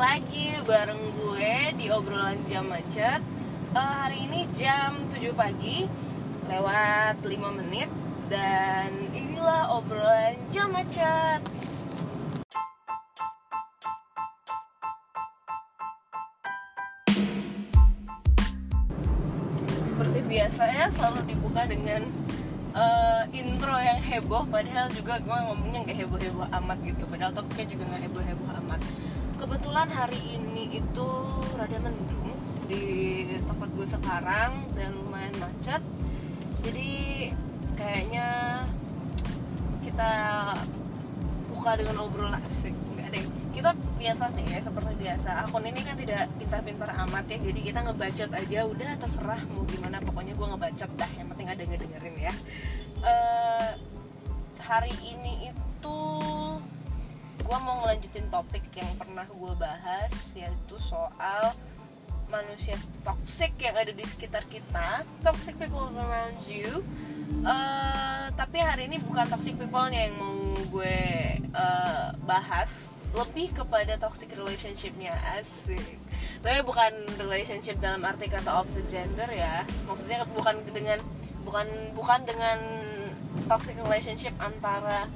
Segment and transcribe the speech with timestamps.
[0.00, 3.20] lagi bareng gue di obrolan jam macet.
[3.76, 5.84] Eh, Hari ini jam 7 pagi
[6.48, 7.86] Lewat 5 menit
[8.32, 11.44] Dan inilah obrolan jam macet.
[19.84, 22.08] Seperti biasa ya selalu dibuka dengan
[22.72, 27.04] eh, intro yang heboh Padahal juga gue ngomongnya nggak heboh-heboh amat gitu.
[27.04, 28.80] Padahal topiknya juga nggak heboh-heboh amat
[29.40, 31.08] Kebetulan hari ini itu
[31.56, 32.36] rada mendung
[32.68, 35.80] di tempat gue sekarang dan lumayan macet.
[36.60, 37.32] Jadi
[37.72, 38.60] kayaknya
[39.80, 40.12] kita
[41.48, 42.76] buka dengan obrolan asik.
[42.92, 43.24] Nggak deh.
[43.56, 45.48] Kita biasa nih ya seperti biasa.
[45.48, 47.40] Akun ini kan tidak pintar-pintar amat ya.
[47.40, 48.58] Jadi kita ngebacot aja.
[48.68, 50.04] Udah terserah mau gimana.
[50.04, 51.10] Pokoknya gue ngebacot dah.
[51.16, 52.34] Yang penting ada ngedengerin ya.
[53.08, 53.68] Eh,
[54.60, 56.19] hari ini itu
[57.50, 61.50] gue mau ngelanjutin topik yang pernah gue bahas yaitu soal
[62.30, 66.86] manusia toxic yang ada di sekitar kita toxic people around you.
[67.42, 70.98] Eh, tapi hari ini bukan toxic people-nya yang mau gue
[71.42, 72.70] eh, bahas.
[73.10, 75.10] Lebih kepada toxic relationship-nya
[75.42, 75.98] asik.
[76.46, 79.66] Tapi bukan relationship dalam arti kata opposite gender ya.
[79.90, 81.02] Maksudnya bukan dengan
[81.42, 81.66] bukan
[81.98, 82.62] bukan dengan
[83.50, 85.10] toxic relationship antara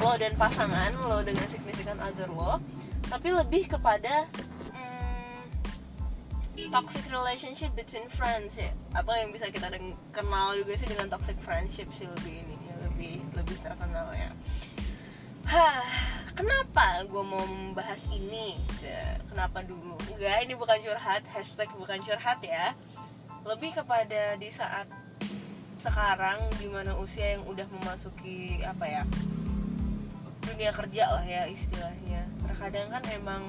[0.00, 2.58] lo dan pasangan lo dengan significant other lo
[3.06, 4.26] tapi lebih kepada
[4.72, 5.52] mm,
[6.72, 9.68] toxic relationship between friends ya atau yang bisa kita
[10.14, 14.30] kenal juga sih dengan toxic friendship sih lebih ini ya, lebih lebih terkenal ya
[15.42, 15.84] Hah,
[16.38, 18.56] kenapa gue mau membahas ini?
[18.78, 19.98] Ya, Kenapa dulu?
[20.06, 22.72] Enggak, ini bukan curhat, hashtag bukan curhat ya
[23.42, 24.86] Lebih kepada di saat
[25.82, 29.02] sekarang di mana usia yang udah memasuki apa ya
[30.52, 32.28] dunia kerja lah ya istilahnya.
[32.44, 33.42] Terkadang kan emang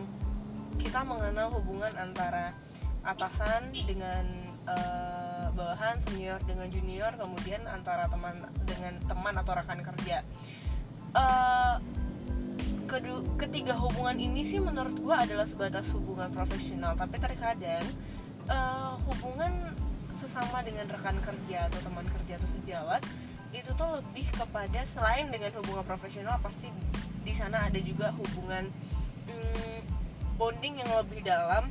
[0.79, 2.55] kita mengenal hubungan antara
[3.03, 4.23] atasan dengan
[4.63, 10.23] eh, bawahan senior dengan junior kemudian antara teman dengan teman atau rekan kerja.
[11.13, 11.75] Eh,
[12.87, 17.83] kedu- ketiga hubungan ini sih menurut gue adalah sebatas hubungan profesional tapi terkadang
[18.47, 19.75] eh, hubungan
[20.13, 23.01] sesama dengan rekan kerja atau teman kerja atau sejawat
[23.53, 26.73] itu tuh lebih kepada selain dengan hubungan profesional pasti
[27.23, 28.67] di sana ada juga hubungan
[29.29, 29.79] mm,
[30.35, 31.69] bonding yang lebih dalam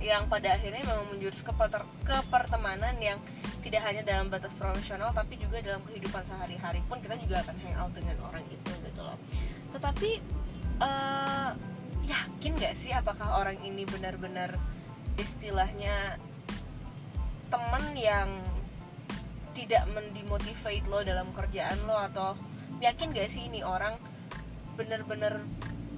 [0.00, 3.20] yang pada akhirnya memang menjurus ke, pertemanan yang
[3.60, 7.92] tidak hanya dalam batas profesional tapi juga dalam kehidupan sehari-hari pun kita juga akan hangout
[7.92, 9.20] dengan orang itu gitu loh.
[9.76, 10.10] Tetapi
[10.80, 11.50] eh,
[12.08, 14.56] yakin gak sih apakah orang ini benar-benar
[15.20, 16.16] istilahnya
[17.52, 18.28] temen yang
[19.60, 22.32] tidak mendemotivate lo dalam kerjaan lo atau
[22.80, 23.92] yakin gak sih ini orang
[24.80, 25.44] bener-bener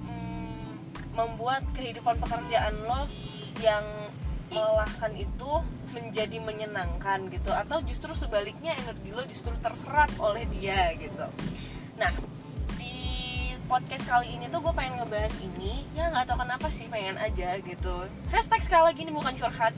[0.03, 0.67] mm,
[1.15, 3.07] membuat kehidupan pekerjaan lo
[3.63, 3.87] yang
[4.51, 5.51] melelahkan itu
[5.95, 7.55] menjadi menyenangkan gitu?
[7.55, 11.25] Atau justru sebaliknya energi lo justru terserap oleh dia gitu?
[11.95, 12.11] Nah
[12.75, 12.99] di
[13.71, 17.55] podcast kali ini tuh gue pengen ngebahas ini ya nggak tahu kenapa sih pengen aja
[17.63, 18.11] gitu.
[18.27, 19.73] Hashtag sekali lagi ini bukan curhat.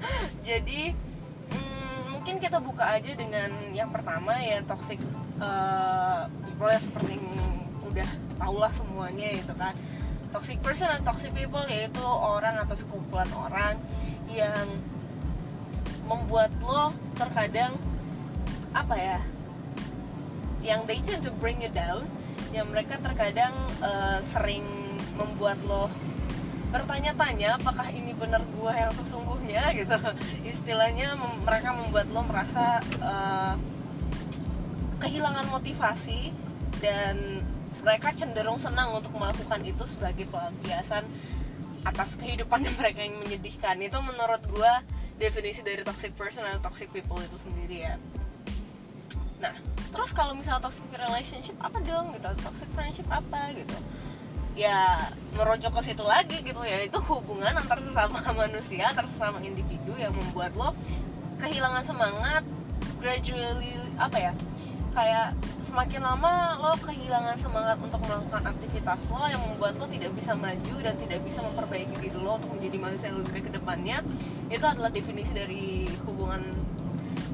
[0.48, 1.11] Jadi
[2.32, 4.96] mungkin kita buka aja dengan yang pertama ya toxic
[5.36, 7.28] uh, people ya seperti yang
[7.84, 8.08] udah
[8.40, 9.76] tau lah semuanya gitu kan.
[10.32, 13.76] Toxic person dan toxic people yaitu orang atau sekumpulan orang
[14.32, 14.64] yang
[16.08, 17.76] membuat lo terkadang
[18.72, 19.20] apa ya
[20.64, 22.08] yang they tend to bring you down
[22.56, 23.52] yang mereka terkadang
[23.84, 24.64] uh, sering
[25.20, 25.92] membuat lo
[26.72, 29.70] bertanya-tanya apakah ini benar gua yang sesungguhnya?
[29.78, 29.96] Gitu.
[30.48, 33.54] Istilahnya mereka membuat lo merasa uh,
[35.04, 36.32] kehilangan motivasi
[36.80, 37.44] dan
[37.84, 41.04] mereka cenderung senang untuk melakukan itu sebagai pelampiasan
[41.82, 43.76] atas kehidupan yang mereka yang menyedihkan.
[43.84, 44.80] Itu menurut gua
[45.20, 47.94] definisi dari toxic person atau toxic people itu sendiri ya.
[49.38, 49.54] Nah
[49.92, 52.26] terus kalau misalnya toxic relationship apa dong gitu?
[52.40, 53.76] Toxic friendship apa gitu
[54.52, 56.82] ya merujuk ke situ lagi gitu ya.
[56.84, 60.76] Itu hubungan antar sesama manusia antar sesama individu yang membuat lo
[61.42, 62.44] kehilangan semangat
[63.02, 64.32] gradually apa ya
[64.92, 65.34] kayak
[65.64, 70.74] semakin lama lo kehilangan semangat untuk melakukan aktivitas lo yang membuat lo tidak bisa maju
[70.84, 73.98] dan tidak bisa memperbaiki diri lo untuk menjadi manusia yang lebih baik ke depannya
[74.52, 76.44] itu adalah definisi dari hubungan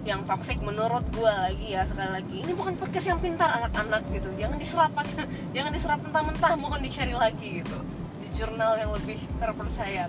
[0.05, 2.37] yang toxic menurut gue lagi ya sekali lagi.
[2.45, 4.29] Ini bukan podcast yang pintar anak-anak gitu.
[4.39, 4.93] Jangan diserap
[5.57, 7.79] jangan diserap mentah-mentah mohon dicari lagi gitu.
[8.23, 10.07] Di jurnal yang lebih terpercaya.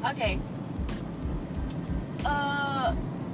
[0.00, 0.40] Oke.
[2.20, 2.88] Eh,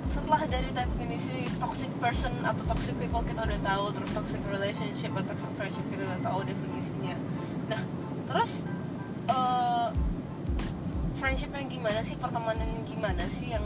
[0.06, 5.34] setelah dari definisi toxic person atau toxic people kita udah tahu terus toxic relationship atau
[5.34, 7.14] toxic friendship kita udah tahu definisinya.
[7.66, 7.82] Nah
[8.30, 8.62] terus
[9.26, 9.88] eh,
[11.16, 12.14] friendship yang gimana sih?
[12.14, 13.64] Pertemanan yang gimana sih yang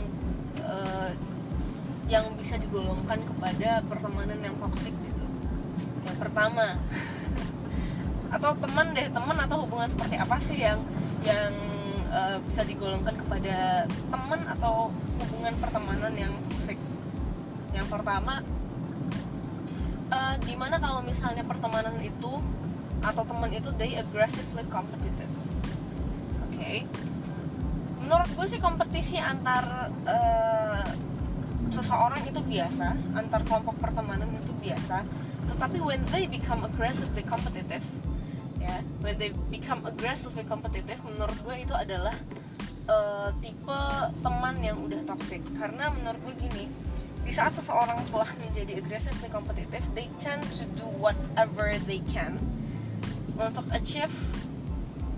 [0.63, 1.11] uh,
[2.09, 5.25] yang bisa digolongkan kepada pertemanan yang toxic gitu.
[6.05, 6.77] Yang pertama.
[8.35, 10.79] Atau teman deh teman atau hubungan seperti apa sih yang
[11.19, 11.51] yang
[12.07, 14.87] uh, bisa digolongkan kepada teman atau
[15.19, 16.79] hubungan pertemanan yang toxic?
[17.75, 18.39] Yang pertama
[20.15, 22.39] uh, di mana kalau misalnya pertemanan itu
[23.03, 25.31] atau teman itu they aggressively competitive.
[26.47, 26.55] Oke.
[26.55, 26.77] Okay?
[28.11, 30.83] menurut gue sih kompetisi antar uh,
[31.71, 35.07] seseorang itu biasa antar kelompok pertemanan itu biasa
[35.47, 37.83] tetapi when they become aggressively competitive
[38.61, 42.13] ya when they become aggressively competitive menurut gue itu adalah
[42.91, 43.79] uh, tipe
[44.23, 45.41] teman yang udah toxic.
[45.57, 46.65] Karena menurut gue gini
[47.21, 52.41] di saat seseorang telah menjadi aggressively competitive they tend to do whatever they can
[53.37, 54.09] untuk achieve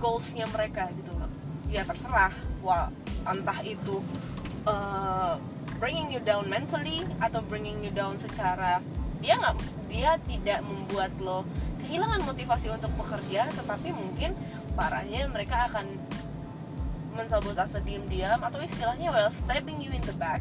[0.04, 1.32] goalsnya mereka gitu loh.
[1.72, 2.92] Ya terserah wah
[3.24, 4.04] entah itu
[4.68, 5.40] uh,
[5.84, 8.80] bringing you down mentally atau bringing you down secara
[9.20, 9.60] dia nggak
[9.92, 11.44] dia tidak membuat lo
[11.84, 14.32] kehilangan motivasi untuk bekerja tetapi mungkin
[14.80, 15.92] parahnya mereka akan
[17.20, 20.40] mensabotase diam-diam atau istilahnya well stabbing you in the back.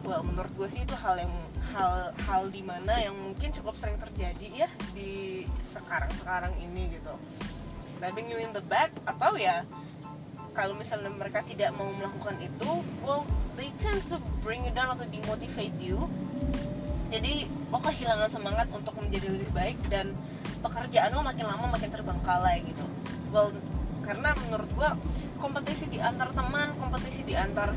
[0.00, 1.34] Well menurut gue sih itu hal yang
[1.76, 7.12] hal hal di mana yang mungkin cukup sering terjadi ya di sekarang sekarang ini gitu.
[7.84, 9.68] Stabbing you in the back atau ya
[10.58, 13.22] kalau misalnya mereka tidak mau melakukan itu well
[13.54, 16.10] they tend to bring you down atau demotivate you.
[17.14, 20.18] Jadi lo kehilangan semangat untuk menjadi lebih baik dan
[20.58, 22.82] pekerjaan lo makin lama makin terbengkalai gitu.
[23.30, 23.54] Well
[24.02, 24.98] karena menurut gua
[25.38, 27.70] kompetisi di antar teman kompetisi di antar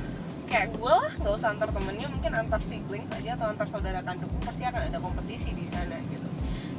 [0.50, 4.28] kayak gue lah nggak usah antar temennya mungkin antar sibling saja atau antar saudara kandung
[4.44, 6.28] pasti akan ada kompetisi di sana gitu.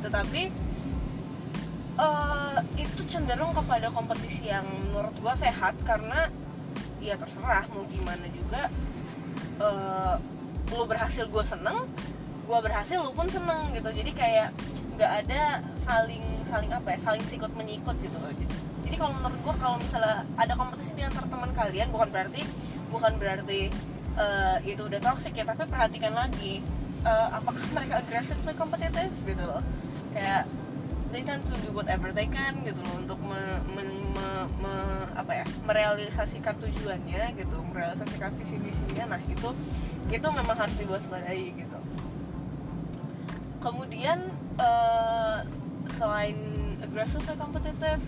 [0.04, 0.42] Tetapi
[1.98, 6.28] uh, itu cenderung kepada kompetisi yang menurut gue sehat karena
[7.02, 8.70] ya terserah mau gimana juga.
[9.60, 10.16] Uh,
[10.72, 11.88] lu berhasil gue seneng.
[12.48, 13.88] Gue berhasil lu pun seneng gitu.
[13.92, 14.48] Jadi kayak
[14.92, 18.44] nggak ada saling saling apa ya saling sikut menyikut gitu jadi,
[18.84, 22.44] jadi kalau menurut gue kalau misalnya ada kompetisi di antar teman kalian bukan berarti
[22.92, 23.72] bukan berarti
[24.20, 26.60] uh, itu udah toxic ya tapi perhatikan lagi
[27.08, 29.62] uh, apakah mereka aggressively kompetitif gitu loh.
[30.12, 30.44] Kayak
[31.12, 33.36] they tend to do whatever they can gitu loh untuk me,
[33.76, 33.84] me,
[34.16, 34.26] me,
[34.64, 34.74] me,
[35.12, 39.14] apa ya merealisasikan tujuannya gitu merealisasikan visi misinya.
[39.16, 39.52] Nah itu
[40.08, 41.78] itu memang harus diwaspadai gitu.
[43.60, 45.44] Kemudian uh,
[45.92, 46.34] selain
[46.80, 48.00] aggressively competitive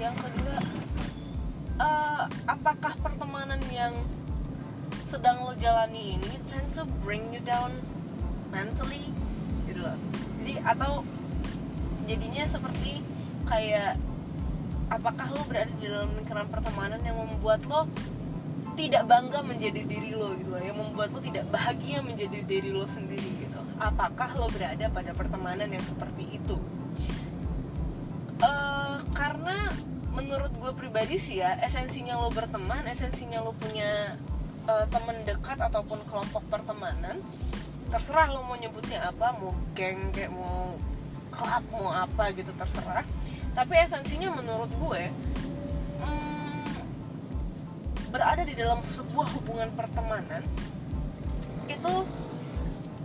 [0.00, 0.58] yang kedua
[1.78, 3.94] uh, apakah pertemanan yang
[5.06, 7.76] sedang lo jalani ini tend to bring you down
[8.48, 9.12] mentally
[9.68, 9.96] gitu loh.
[10.40, 11.04] Jadi atau
[12.06, 13.02] jadinya seperti
[13.46, 13.98] kayak
[14.92, 17.88] apakah lo berada di dalam lingkaran pertemanan yang membuat lo
[18.78, 22.86] tidak bangga menjadi diri lo gitu loh yang membuat lo tidak bahagia menjadi diri lo
[22.86, 23.58] sendiri gitu.
[23.80, 26.56] Apakah lo berada pada pertemanan yang seperti itu?
[28.42, 29.70] Uh, karena
[30.12, 34.20] menurut gue pribadi sih ya esensinya lo berteman esensinya lo punya
[34.68, 37.22] uh, teman dekat ataupun kelompok pertemanan
[37.88, 40.76] terserah lo mau nyebutnya apa mau geng kayak mau
[41.32, 43.04] klub mau apa gitu terserah.
[43.52, 45.02] Tapi esensinya menurut gue
[46.04, 46.72] hmm,
[48.12, 50.44] berada di dalam sebuah hubungan pertemanan
[51.68, 51.94] itu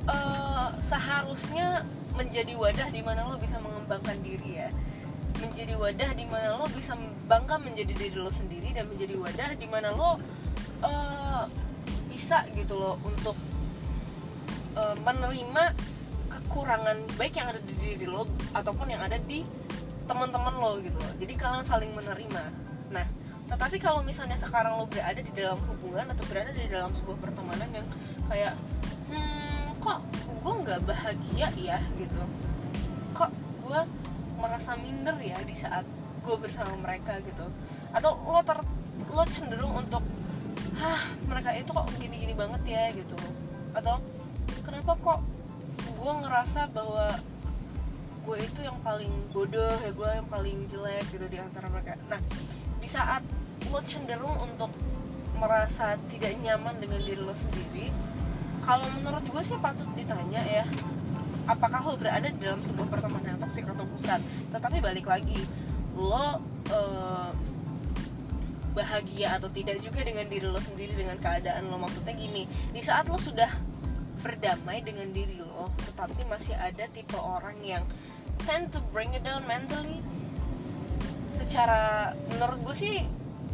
[0.08, 4.70] uh, seharusnya menjadi wadah di mana lo bisa mengembangkan diri ya.
[5.38, 6.98] Menjadi wadah di mana lo bisa
[7.30, 10.18] bangga menjadi diri lo sendiri dan menjadi wadah di mana lo
[10.82, 11.46] uh,
[12.10, 13.38] bisa gitu loh untuk
[14.74, 15.64] uh, menerima
[16.48, 18.24] kekurangan baik yang ada di diri lo
[18.56, 19.44] ataupun yang ada di
[20.08, 20.96] teman-teman lo gitu.
[20.96, 22.44] Loh jadi kalian saling menerima.
[22.96, 23.06] Nah
[23.48, 27.68] tetapi kalau misalnya sekarang lo berada di dalam hubungan atau berada di dalam sebuah pertemanan
[27.76, 27.88] yang
[28.32, 28.56] kayak
[29.12, 30.00] hmm kok
[30.44, 31.80] gue nggak bahagia ya?
[32.00, 32.22] gitu.
[33.12, 33.32] Kok
[33.68, 33.82] gue
[34.40, 35.84] merasa minder ya di saat
[36.24, 37.46] gue bersama mereka gitu.
[37.92, 38.60] Atau lo ter
[39.12, 40.04] lo cenderung untuk
[40.80, 42.84] hah mereka itu kok gini-gini banget ya?
[42.96, 43.16] gitu.
[43.76, 44.00] Atau
[44.64, 45.20] kenapa kok
[46.08, 47.12] gue ngerasa bahwa
[48.24, 52.00] gue itu yang paling bodoh ya gue yang paling jelek gitu di antara mereka.
[52.08, 52.24] Nah
[52.80, 53.20] di saat
[53.68, 54.72] lo cenderung untuk
[55.36, 57.92] merasa tidak nyaman dengan diri lo sendiri
[58.64, 60.64] kalau menurut gue sih patut ditanya ya
[61.44, 64.24] apakah lo berada dalam sebuah pertemanan yang toksik atau bukan?
[64.56, 65.44] Tetapi balik lagi
[65.92, 66.40] lo
[66.72, 67.32] uh,
[68.72, 71.76] bahagia atau tidak juga dengan diri lo sendiri dengan keadaan lo.
[71.76, 73.76] Maksudnya gini di saat lo sudah
[74.22, 77.84] berdamai dengan diri lo tetapi masih ada tipe orang yang
[78.46, 80.02] tend to bring you down mentally.
[81.38, 82.96] Secara menurut gue sih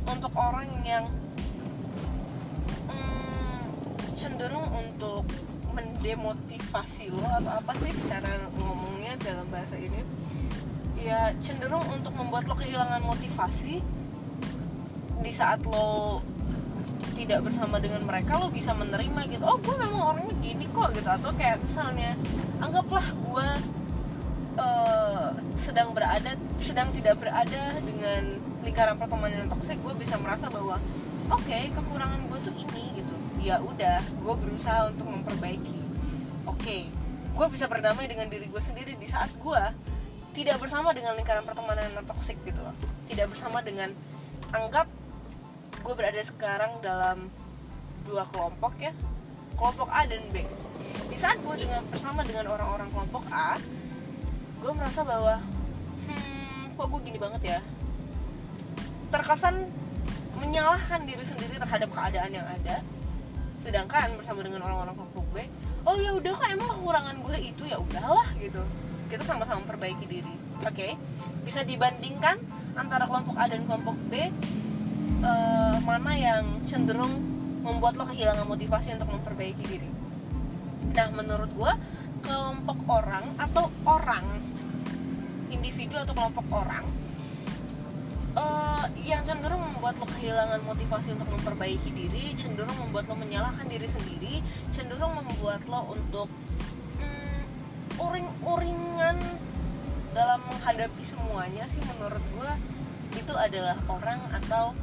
[0.07, 1.07] untuk orang yang
[2.91, 3.63] mm,
[4.15, 5.23] cenderung untuk
[5.73, 10.01] mendemotivasi lo atau apa sih cara ngomongnya dalam bahasa ini
[11.03, 13.81] ya cenderung untuk membuat lo kehilangan motivasi
[15.23, 16.21] di saat lo
[17.23, 19.43] tidak bersama dengan mereka lo bisa menerima gitu.
[19.47, 21.07] Oh gue memang orangnya gini kok gitu.
[21.07, 22.19] Atau kayak misalnya
[22.59, 23.47] anggaplah gue
[24.59, 30.75] uh, sedang berada sedang tidak berada dengan lingkaran pertemanan yang toksik gue bisa merasa bahwa
[31.31, 33.15] oke okay, kekurangan gue tuh ini gitu.
[33.39, 35.79] Ya udah gue berusaha untuk memperbaiki.
[36.43, 36.81] Oke okay,
[37.31, 39.63] gue bisa berdamai dengan diri gue sendiri di saat gue
[40.33, 42.75] tidak bersama dengan lingkaran pertemanan yang toksik gitu loh.
[43.07, 43.95] Tidak bersama dengan
[44.51, 44.91] anggap
[45.83, 47.27] gue berada sekarang dalam
[48.07, 48.95] dua kelompok ya.
[49.59, 50.47] Kelompok A dan B.
[51.11, 53.59] Di saat gue dengan bersama dengan orang-orang kelompok A
[54.63, 55.43] gue merasa bahwa
[56.07, 57.59] hmm kok gue gini banget ya?
[59.11, 59.67] Terkesan
[60.39, 62.79] menyalahkan diri sendiri terhadap keadaan yang ada.
[63.59, 65.37] Sedangkan bersama dengan orang-orang kelompok B
[65.83, 68.63] oh ya udah kok emang kekurangan gue itu ya udahlah gitu.
[69.11, 70.33] Kita sama-sama perbaiki diri.
[70.63, 70.91] Oke okay?
[71.43, 72.39] bisa dibandingkan
[72.73, 74.31] antara kelompok A dan kelompok B
[75.23, 77.23] uh, mana yang cenderung
[77.63, 79.89] membuat lo kehilangan motivasi untuk memperbaiki diri?
[80.93, 81.73] Nah menurut gue
[82.23, 84.25] kelompok orang atau orang
[85.49, 86.85] individu atau kelompok orang
[88.35, 93.87] uh, yang cenderung membuat lo kehilangan motivasi untuk memperbaiki diri cenderung membuat lo menyalahkan diri
[93.87, 94.35] sendiri
[94.73, 96.27] cenderung membuat lo untuk
[96.99, 97.41] mm,
[98.01, 99.17] uring-uringan
[100.13, 102.51] dalam menghadapi semuanya sih menurut gue
[103.13, 104.73] itu adalah orang atau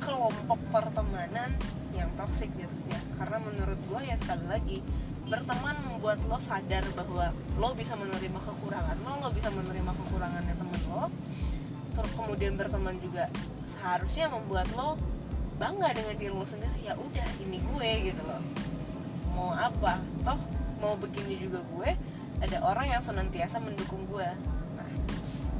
[0.00, 1.52] kelompok pertemanan
[1.94, 3.00] yang toksik gitu ya.
[3.20, 4.78] Karena menurut gue ya sekali lagi
[5.30, 10.82] berteman membuat lo sadar bahwa lo bisa menerima kekurangan lo lo bisa menerima kekurangannya teman
[10.90, 11.06] lo
[11.94, 13.30] terus kemudian berteman juga
[13.62, 14.98] seharusnya membuat lo
[15.60, 16.82] bangga dengan diri lo sendiri.
[16.82, 18.42] Ya udah ini gue gitu loh.
[19.36, 20.02] Mau apa?
[20.26, 20.40] Toh
[20.80, 21.90] mau begini juga gue
[22.40, 24.28] ada orang yang senantiasa mendukung gue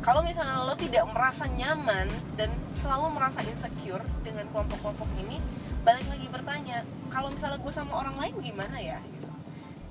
[0.01, 2.09] kalau misalnya lo tidak merasa nyaman
[2.41, 5.37] dan selalu merasa insecure dengan kelompok-kelompok ini
[5.85, 9.01] balik lagi bertanya kalau misalnya gue sama orang lain gimana ya?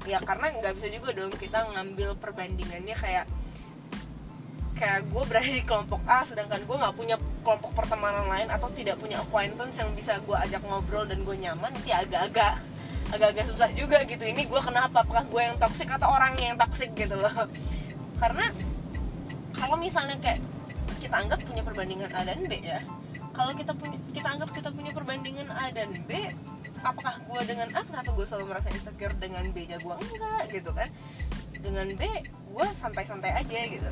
[0.08, 3.26] Ya karena nggak bisa juga dong kita ngambil perbandingannya kayak
[4.80, 8.96] kayak gue berada di kelompok A sedangkan gue nggak punya kelompok pertemanan lain atau tidak
[8.98, 12.64] punya acquaintance yang bisa gue ajak ngobrol dan gue nyaman itu agak-agak
[13.10, 14.22] agak-agak susah juga gitu.
[14.22, 15.02] Ini gue kenapa?
[15.02, 17.50] Apakah gue yang toxic atau orangnya yang toxic gitu loh?
[18.22, 18.54] Karena
[19.60, 20.40] kalau misalnya kayak
[21.00, 22.80] kita anggap punya perbandingan A dan B ya
[23.36, 26.32] kalau kita punya kita anggap kita punya perbandingan A dan B
[26.84, 30.72] apakah gue dengan A kenapa gue selalu merasa insecure dengan B nya gue enggak gitu
[30.72, 30.90] kan?
[31.60, 33.88] Dengan B gue santai-santai aja gitu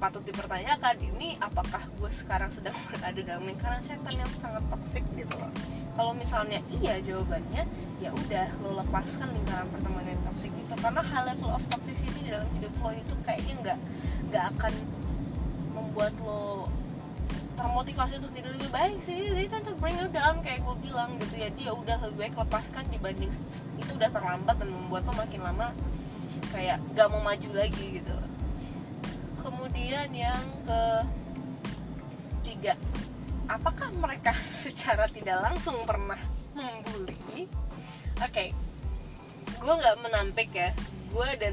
[0.00, 5.36] patut dipertanyakan ini apakah gue sekarang sedang berada dalam lingkaran setan yang sangat toksik gitu
[5.36, 5.52] loh.
[5.92, 7.68] Kalau misalnya iya jawabannya
[8.00, 10.74] ya udah lo lepaskan lingkaran pertemanan yang toksik itu.
[10.80, 13.78] Karena high level of toxicity di dalam hidup lo itu kayaknya nggak
[14.32, 14.72] nggak akan
[15.76, 16.72] membuat lo
[17.60, 19.20] termotivasi untuk tidak lebih baik sih.
[19.52, 21.36] Tend to bring you down kayak gue bilang gitu.
[21.36, 23.28] Ya dia udah lebih baik lepaskan dibanding
[23.76, 25.76] itu udah terlambat dan membuat lo makin lama
[26.56, 28.29] kayak gak mau maju lagi gitu loh
[29.60, 30.82] kemudian yang ke
[32.48, 32.72] tiga
[33.44, 34.32] apakah mereka
[34.64, 36.16] secara tidak langsung pernah
[36.56, 38.56] membuli oke okay.
[39.60, 40.72] gue nggak menampik ya
[41.12, 41.52] gue dan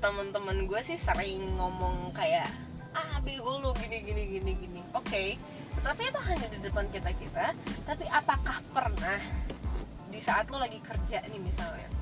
[0.00, 2.48] teman-teman gue sih sering ngomong kayak
[2.96, 5.36] ah bego lu gini gini gini gini oke okay.
[5.84, 7.52] tapi itu hanya di depan kita kita
[7.84, 9.20] tapi apakah pernah
[10.08, 11.92] di saat lo lagi kerja nih misalnya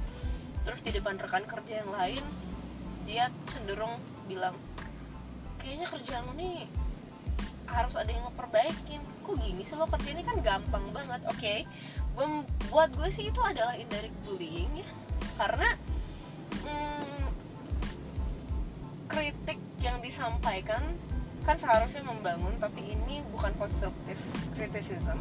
[0.62, 2.22] terus di depan rekan kerja yang lain
[3.02, 3.98] dia cenderung
[4.30, 4.54] bilang
[5.64, 6.68] kayaknya kerjaan lo nih
[7.64, 9.00] harus ada yang ngeperbaikin.
[9.24, 11.24] Kok gini sih lo kerja ini kan gampang banget.
[11.32, 12.38] Oke okay.
[12.68, 14.88] buat gue sih itu adalah indirect bullying ya.
[15.40, 15.68] Karena
[16.68, 17.24] hmm,
[19.08, 20.84] kritik yang disampaikan
[21.44, 24.16] kan seharusnya membangun tapi ini bukan konstruktif
[24.56, 25.20] criticism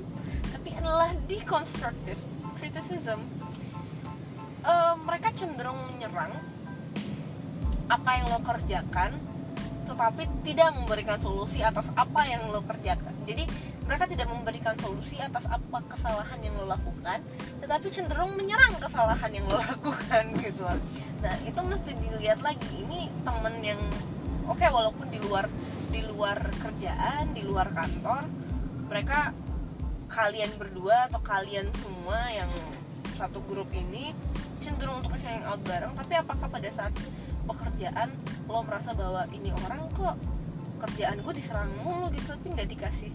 [0.56, 2.16] tapi adalah deconstructive
[2.56, 3.20] criticism
[4.64, 6.32] uh, mereka cenderung menyerang
[7.92, 9.20] apa yang lo kerjakan
[9.84, 13.14] tetapi tidak memberikan solusi atas apa yang lo kerjakan.
[13.24, 13.46] Jadi
[13.84, 17.20] mereka tidak memberikan solusi atas apa kesalahan yang lo lakukan
[17.60, 20.64] tetapi cenderung menyerang kesalahan yang lo lakukan gitu
[21.20, 22.84] nah itu mesti dilihat lagi.
[22.84, 23.80] Ini temen yang
[24.48, 25.48] oke okay, walaupun di luar
[25.94, 28.26] di luar kerjaan di luar kantor
[28.90, 29.30] mereka
[30.10, 32.50] kalian berdua atau kalian semua yang
[33.14, 34.14] satu grup ini
[34.58, 36.94] cenderung untuk hangout bareng tapi apakah pada saat
[37.44, 38.10] pekerjaan
[38.48, 40.16] lo merasa bahwa ini orang kok
[40.84, 43.12] kerjaan gue diserang mulu gitu tapi nggak dikasih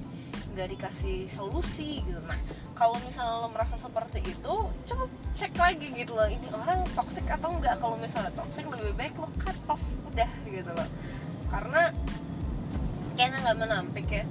[0.57, 2.19] nggak dikasih solusi gitu.
[2.25, 2.41] Nah
[2.73, 5.05] kalau misalnya lo merasa seperti itu coba
[5.37, 9.29] cek lagi gitu loh ini orang toxic atau enggak kalau misalnya toxic lebih baik lo
[9.39, 10.89] cut off udah gitu loh.
[11.53, 11.93] Karena
[13.15, 14.25] kayaknya nggak menampik ya.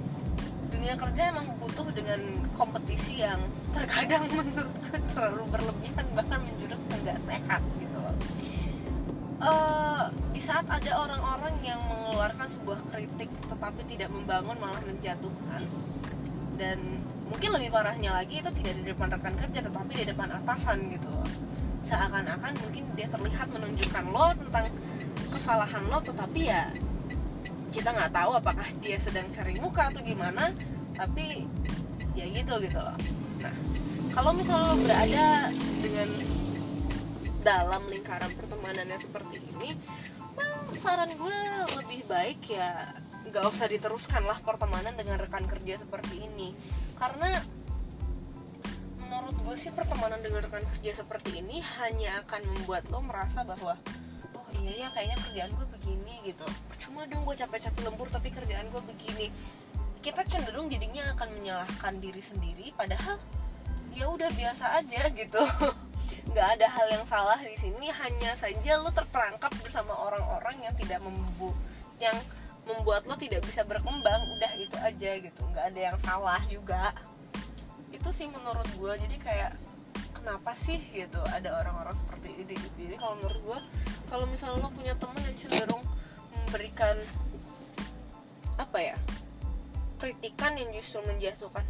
[0.68, 2.20] Dunia kerja emang butuh dengan
[2.52, 3.40] kompetisi yang
[3.72, 8.16] terkadang menurut gue terlalu berlebihan bahkan menjurus ke nggak sehat gitu loh
[9.42, 15.62] uh, di saat ada orang-orang yang mengeluarkan sebuah kritik tetapi tidak membangun malah menjatuhkan.
[16.58, 16.78] Dan
[17.30, 21.12] mungkin lebih parahnya lagi itu tidak di depan rekan kerja tetapi di depan atasan gitu.
[21.86, 24.66] Seakan-akan mungkin dia terlihat menunjukkan lo tentang
[25.30, 26.72] kesalahan lo tetapi ya
[27.68, 30.50] kita nggak tahu apakah dia sedang cari muka atau gimana
[30.96, 31.46] tapi
[32.16, 32.96] ya gitu gitu loh.
[33.38, 33.54] Nah
[34.16, 35.26] kalau misalnya lo berada
[35.78, 36.08] dengan
[37.42, 39.78] dalam lingkaran pertemanannya seperti ini
[40.38, 41.38] well, saran gue
[41.78, 42.94] lebih baik ya
[43.28, 46.56] nggak usah diteruskan lah pertemanan dengan rekan kerja seperti ini.
[46.96, 47.44] Karena
[48.96, 53.76] menurut gue sih pertemanan dengan rekan kerja seperti ini hanya akan membuat lo merasa bahwa
[54.36, 56.46] oh iya ya kayaknya kerjaan gue begini gitu.
[56.72, 59.28] Percuma dong gue capek-capek lembur tapi kerjaan gue begini.
[60.00, 63.20] Kita cenderung jadinya akan menyalahkan diri sendiri padahal
[63.92, 65.42] ya udah biasa aja gitu
[66.28, 71.00] nggak ada hal yang salah di sini hanya saja lo terperangkap bersama orang-orang yang tidak
[71.00, 71.56] membu
[71.98, 72.14] yang
[72.68, 76.92] membuat lo tidak bisa berkembang udah itu aja gitu nggak ada yang salah juga.
[77.88, 79.52] Itu sih menurut gue jadi kayak
[80.12, 82.54] kenapa sih gitu ada orang-orang seperti ini?
[82.76, 83.58] Jadi kalau menurut gue
[84.12, 85.84] kalau misalnya lo punya temen yang cenderung
[86.32, 86.96] memberikan
[88.58, 88.96] apa ya
[89.98, 91.64] kritikan yang justru menjatuhkan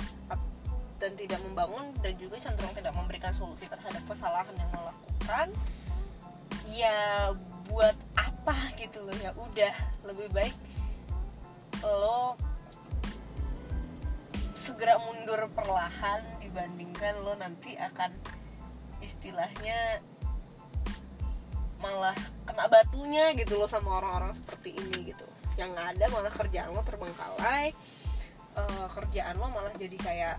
[0.98, 5.48] dan tidak membangun dan juga cenderung tidak memberikan solusi terhadap kesalahan yang lo lakukan
[6.68, 6.98] ya
[7.70, 9.74] buat apa gitu loh ya udah
[10.10, 10.56] lebih baik
[11.86, 12.34] lo
[14.58, 18.10] segera mundur perlahan dibandingkan lo nanti akan
[18.98, 20.02] istilahnya
[21.78, 25.22] malah kena batunya gitu loh sama orang-orang seperti ini gitu.
[25.54, 27.70] Yang ada malah kerjaan lo terbengkalai
[28.58, 30.36] uh, kerjaan lo malah jadi kayak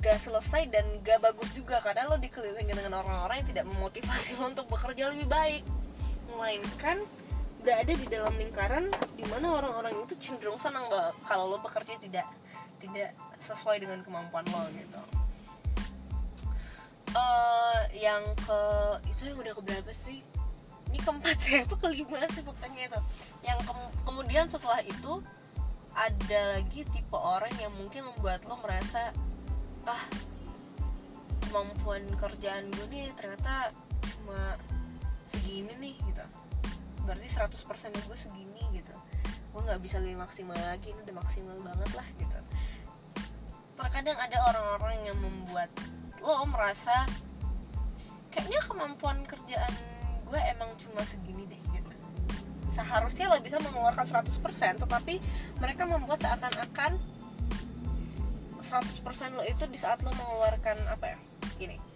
[0.00, 1.78] gak selesai dan gak bagus juga.
[1.84, 5.62] Karena lo dikelilingi dengan orang-orang yang tidak memotivasi lo untuk bekerja lebih baik.
[6.32, 7.04] Melainkan
[7.60, 12.24] berada di dalam lingkaran di mana orang-orang itu cenderung senang bahwa kalau lo bekerja tidak
[12.80, 15.02] tidak sesuai dengan kemampuan lo gitu.
[17.10, 18.60] Uh, yang ke
[19.12, 20.24] itu yang udah keberapa sih?
[20.90, 23.00] Ini keempat ya apa kelima sih pokoknya itu.
[23.44, 23.72] Yang ke
[24.08, 25.20] kemudian setelah itu
[25.90, 29.12] ada lagi tipe orang yang mungkin membuat lo merasa
[29.88, 30.04] ah
[31.50, 33.74] kemampuan kerjaan gue nih ternyata
[34.16, 34.54] cuma
[35.30, 36.24] segini nih gitu.
[37.02, 38.94] Berarti 100% gue segini gitu.
[39.50, 42.38] Gue nggak bisa lebih maksimal lagi ini udah maksimal banget lah gitu.
[43.74, 45.72] Terkadang ada orang-orang yang membuat
[46.20, 47.08] lo merasa
[48.30, 49.74] kayaknya kemampuan kerjaan
[50.30, 51.90] gue emang cuma segini deh gitu.
[52.70, 55.18] Seharusnya lo bisa mengeluarkan 100% tetapi
[55.58, 56.94] mereka membuat seakan-akan
[58.60, 61.18] 100% lo itu di saat lo mengeluarkan apa ya?
[61.58, 61.90] Gini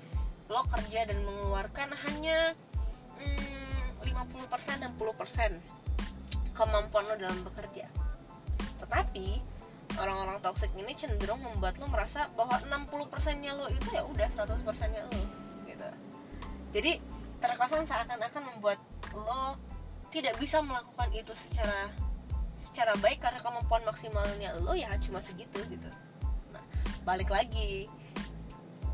[0.49, 2.53] lo kerja dan mengeluarkan hanya
[3.17, 7.89] hmm, 50% dan 10% kemampuan lo dalam bekerja.
[8.85, 9.41] Tetapi
[9.97, 14.93] orang-orang toxic ini cenderung membuat lo merasa bahwa 60% nya lo itu ya udah 100%
[14.93, 15.21] nya lo
[15.65, 15.89] gitu.
[16.75, 16.93] Jadi
[17.41, 18.81] terkesan seakan-akan membuat
[19.17, 19.57] lo
[20.13, 21.91] tidak bisa melakukan itu secara
[22.59, 25.91] secara baik karena kemampuan maksimalnya lo ya cuma segitu gitu
[27.05, 27.87] balik lagi.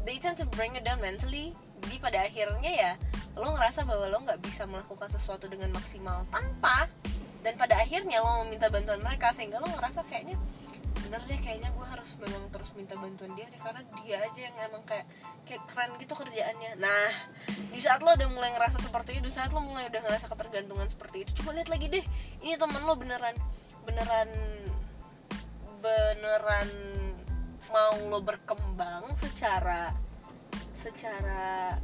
[0.04, 1.54] They tend to bring it down mentally.
[1.80, 2.92] Jadi pada akhirnya ya
[3.38, 6.90] lo ngerasa bahwa lo nggak bisa melakukan sesuatu dengan maksimal tanpa
[7.40, 10.36] dan pada akhirnya lo meminta bantuan mereka sehingga lo ngerasa kayaknya
[11.06, 14.56] bener deh kayaknya gue harus memang terus minta bantuan dia deh, karena dia aja yang
[14.62, 15.06] emang kayak
[15.48, 16.70] kayak keren gitu kerjaannya.
[16.78, 17.10] Nah
[17.72, 20.86] di saat lo udah mulai ngerasa seperti itu di saat lo mulai udah ngerasa ketergantungan
[20.90, 22.04] seperti itu coba lihat lagi deh
[22.44, 23.34] ini temen lo beneran
[23.88, 24.28] beneran
[25.80, 26.68] beneran
[27.70, 29.94] mau lo berkembang secara
[30.74, 31.76] secara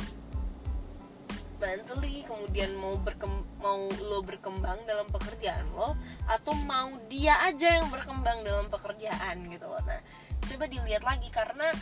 [1.56, 3.32] mentally kemudian mau berkem
[3.64, 5.96] mau lo berkembang dalam pekerjaan lo
[6.28, 9.80] atau mau dia aja yang berkembang dalam pekerjaan gitu loh.
[9.88, 10.00] Nah
[10.46, 11.72] coba dilihat lagi karena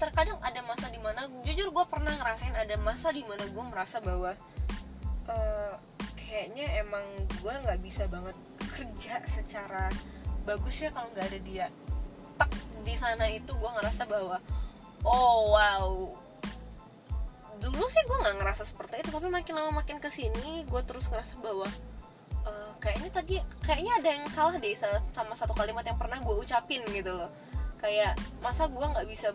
[0.00, 4.00] terkadang ada masa di mana jujur gue pernah ngerasain ada masa di mana gue merasa
[4.00, 4.32] bahwa
[5.28, 5.74] uh,
[6.16, 8.32] kayaknya emang gue nggak bisa banget
[8.64, 9.92] kerja secara
[10.48, 11.66] bagus ya kalau nggak ada dia
[12.80, 14.38] di sana itu gue ngerasa bahwa
[15.04, 15.88] oh wow.
[17.60, 21.12] Dulu sih gue nggak ngerasa seperti itu tapi makin lama makin ke sini gue terus
[21.12, 21.68] ngerasa bahwa
[22.48, 26.80] uh, kayaknya tadi kayaknya ada yang salah deh sama satu kalimat yang pernah gue ucapin
[26.88, 27.28] gitu loh.
[27.80, 29.32] Kayak masa gue nggak bisa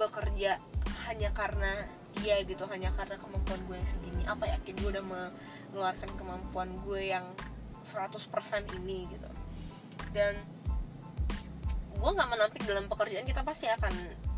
[0.00, 0.60] bekerja
[1.08, 1.88] hanya karena
[2.20, 4.22] dia gitu hanya karena kemampuan gue yang segini?
[4.24, 7.24] Apa yakin gue udah mengeluarkan kemampuan gue yang
[7.84, 9.28] 100% ini gitu?
[10.12, 10.40] Dan
[11.98, 13.90] gue nggak menampik dalam pekerjaan kita pasti akan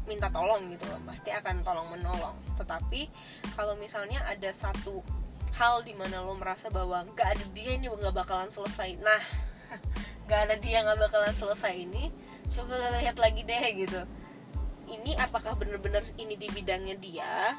[0.08, 2.36] minta tolong gitu loh pasti akan tolong menolong.
[2.56, 3.00] Tetapi
[3.54, 5.04] kalau misalnya ada satu
[5.54, 9.20] hal di mana lo merasa bahwa nggak ada dia ini nggak bakalan selesai nah
[10.24, 12.08] nggak ada dia nggak bakalan selesai ini
[12.50, 14.02] coba lihat lagi deh gitu.
[14.90, 17.54] Ini apakah bener-bener ini di bidangnya dia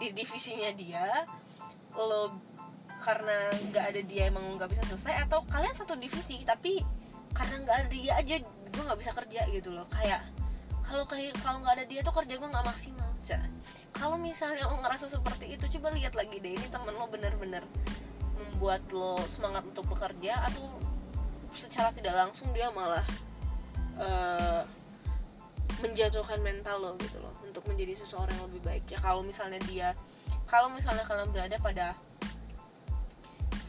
[0.00, 1.28] di divisinya dia
[1.92, 2.32] lo
[3.02, 6.80] karena nggak ada dia emang nggak bisa selesai atau kalian satu divisi tapi
[7.34, 8.36] karena nggak ada dia aja
[8.82, 9.86] gue nggak bisa kerja gitu loh.
[9.94, 10.26] Kayak
[10.82, 11.06] kalau
[11.38, 13.40] kalau nggak ada dia tuh kerja gue nggak maksimal cah
[13.94, 17.62] kalau misalnya lo ngerasa seperti itu coba lihat lagi deh ini temen lo bener-bener
[18.34, 20.66] membuat lo semangat untuk bekerja atau
[21.54, 23.06] secara tidak langsung dia malah
[23.96, 24.66] uh,
[25.80, 28.84] menjatuhkan mental lo gitu loh untuk menjadi seseorang yang lebih baik.
[28.90, 29.88] Ya kalau misalnya dia
[30.50, 31.86] kalau misalnya kalian berada pada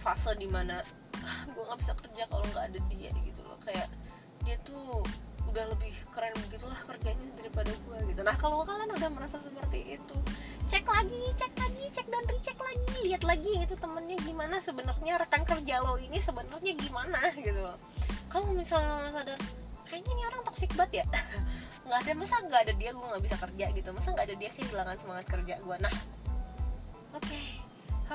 [0.02, 0.84] fase di mana
[1.24, 3.58] ah, gue nggak bisa kerja kalau nggak ada dia gitu loh.
[3.62, 3.88] Kayak
[4.44, 5.04] dia tuh
[5.54, 8.22] udah lebih keren begitulah kerjanya daripada gue gitu.
[8.26, 10.18] Nah kalau kalian udah merasa seperti itu
[10.66, 15.46] cek lagi cek lagi cek dan recheck lagi lihat lagi itu temennya gimana sebenarnya rekan
[15.46, 17.62] kerja lo ini sebenarnya gimana gitu
[18.34, 19.38] kalau misalnya lo sadar
[19.86, 21.06] kayaknya ini orang toxic banget ya.
[21.86, 23.66] Nggak ada masa nggak ada dia gue nggak bisa kerja?
[23.76, 23.90] gitu.
[23.92, 25.94] Masa nggak ada dia kehilangan semangat kerja gue nah
[27.14, 27.22] oke.
[27.22, 27.63] okay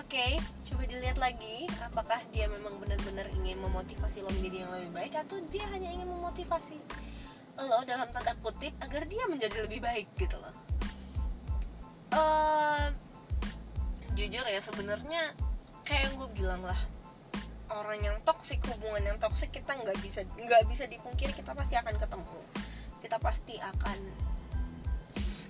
[0.07, 0.39] okay,
[0.71, 5.43] coba dilihat lagi apakah dia memang benar-benar ingin memotivasi lo menjadi yang lebih baik atau
[5.51, 6.79] dia hanya ingin memotivasi
[7.59, 10.55] lo dalam tanda kutip agar dia menjadi lebih baik gitu loh.
[12.15, 12.95] Uh,
[14.15, 15.35] jujur ya sebenarnya
[15.83, 16.79] kayak yang gue bilang lah
[17.71, 21.95] orang yang toksik hubungan yang toksik kita nggak bisa nggak bisa dipungkiri kita pasti akan
[22.01, 22.39] ketemu
[23.05, 23.99] kita pasti akan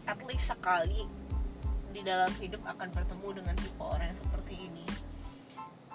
[0.09, 1.07] at least sekali
[1.92, 4.87] di dalam hidup akan bertemu dengan tipe orang yang seperti ini.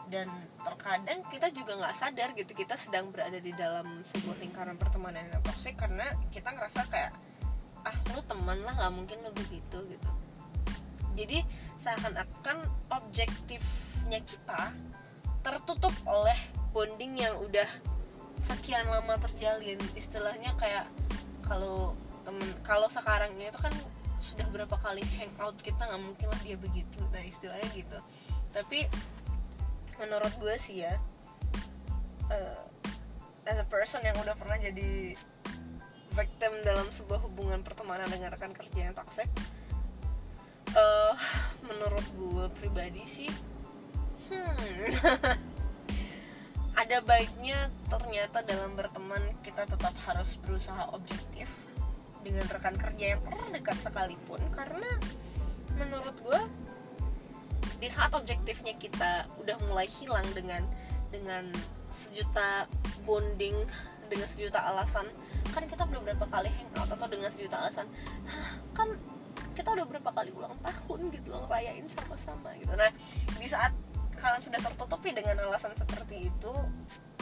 [0.10, 0.28] Dan
[0.62, 5.42] terkadang kita juga nggak sadar gitu kita sedang berada di dalam sebuah lingkaran pertemanan yang
[5.42, 7.14] toksik karena kita ngerasa kayak
[7.84, 10.10] ah lu teman lah nggak mungkin lo begitu gitu.
[11.14, 11.46] Jadi
[11.78, 12.58] seakan-akan
[12.90, 14.74] objektifnya kita
[15.46, 16.38] tertutup oleh
[16.74, 17.70] bonding yang udah
[18.42, 19.78] sekian lama terjalin.
[19.94, 20.90] Istilahnya kayak
[21.46, 23.74] kalau temen kalau sekarang itu kan
[24.24, 28.00] sudah berapa kali hangout kita nggak mungkin lah dia begitu nah istilahnya gitu.
[28.56, 28.88] Tapi
[30.00, 30.96] menurut gue sih ya
[32.32, 32.64] uh,
[33.44, 35.14] as a person yang udah pernah jadi
[36.14, 39.28] victim dalam sebuah hubungan pertemanan dengan rekan kerja yang toxic
[40.78, 41.18] uh,
[41.66, 43.32] menurut gue pribadi sih
[44.30, 44.94] hmm
[46.82, 51.50] ada baiknya ternyata dalam berteman kita tetap harus berusaha objektif
[52.24, 54.90] dengan rekan kerja yang terdekat sekalipun karena
[55.76, 56.42] menurut gue
[57.84, 60.64] di saat objektifnya kita udah mulai hilang dengan
[61.12, 61.52] dengan
[61.92, 62.66] sejuta
[63.04, 63.54] bonding
[64.08, 65.06] dengan sejuta alasan
[65.52, 67.86] kan kita udah berapa kali hangout atau dengan sejuta alasan
[68.72, 68.90] kan
[69.54, 72.74] kita udah berapa kali ulang tahun gitu loh rayain sama-sama gitu.
[72.74, 72.90] Nah
[73.38, 73.74] di saat
[74.18, 76.54] kalian sudah tertutupi dengan alasan seperti itu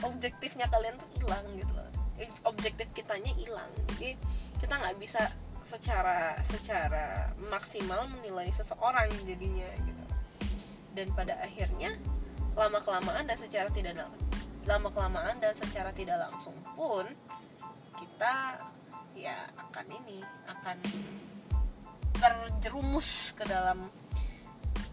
[0.01, 1.87] objektifnya kalian tuh hilang gitu loh.
[2.15, 3.67] Eh, objektif kitanya hilang.
[3.95, 4.15] Jadi
[4.61, 5.25] kita nggak bisa
[5.61, 10.03] secara secara maksimal menilai seseorang jadinya gitu.
[10.93, 11.97] Dan pada akhirnya
[12.53, 14.05] lama kelamaan dan secara tidak
[14.69, 17.09] lama kelamaan dan secara tidak langsung pun
[17.97, 18.61] kita
[19.17, 20.77] ya akan ini akan
[22.21, 23.89] terjerumus ke dalam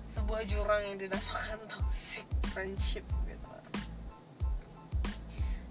[0.08, 3.04] sebuah jurang yang dinamakan toxic friendship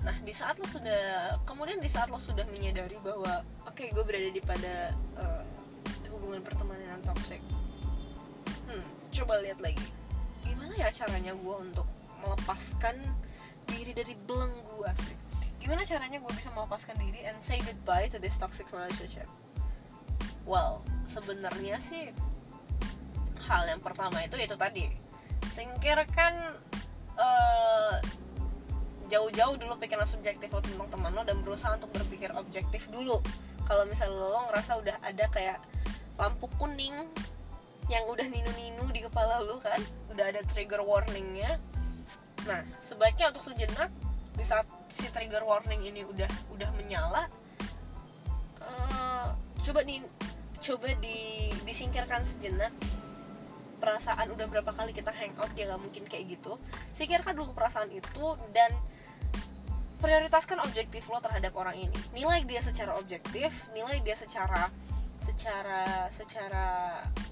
[0.06, 4.04] nah di saat lo sudah kemudian di saat lo sudah menyadari bahwa oke okay, gue
[4.06, 5.44] berada di pada uh,
[6.14, 7.42] hubungan pertemanan yang toxic.
[8.66, 9.88] Hmm coba lihat lagi.
[10.46, 11.88] Gimana ya caranya gue untuk
[12.22, 13.00] melepaskan
[13.66, 15.16] diri dari belenggu asli?
[15.58, 19.26] Gimana caranya gue bisa melepaskan diri and say goodbye to this toxic relationship?
[20.46, 22.14] Well sebenarnya sih
[23.48, 24.92] hal yang pertama itu itu tadi.
[25.52, 26.34] Singkirkan
[27.18, 27.98] uh,
[29.08, 33.20] jauh-jauh dulu pikiran subjektif lo tentang teman lo dan berusaha untuk berpikir objektif dulu.
[33.68, 35.60] Kalau misalnya lo ngerasa udah ada kayak
[36.18, 36.96] lampu kuning
[37.88, 39.80] yang udah ninu-ninu di kepala lo kan
[40.12, 41.56] udah ada trigger warningnya.
[42.48, 43.92] Nah sebaiknya untuk sejenak
[44.36, 47.26] di saat si trigger warning ini udah udah menyala
[48.62, 49.34] uh,
[49.66, 50.04] coba di
[50.60, 52.76] coba di disingkirkan sejenak.
[53.78, 56.58] Perasaan udah berapa kali kita hangout ya nggak mungkin kayak gitu.
[56.98, 58.74] Sikirkan dulu perasaan itu dan
[59.98, 61.98] prioritaskan objektif lo terhadap orang ini.
[62.14, 64.70] Nilai dia secara objektif nilai dia secara
[65.18, 66.66] secara secara